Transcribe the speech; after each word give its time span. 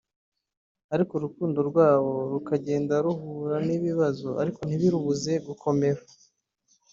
ariko 0.93 1.11
urukundo 1.15 1.59
rwabo 1.69 2.11
rukagenda 2.31 2.93
ruhura 3.05 3.57
n’ibibazo 3.67 4.29
ariko 4.41 4.59
ntibirubuze 4.63 5.33
gukomera 5.47 6.01